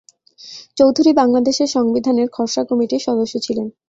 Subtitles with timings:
[0.77, 3.67] চৌধুরী বাংলাদেশের সংবিধানের খসড়া কমিটির সদস্য ছিলেন।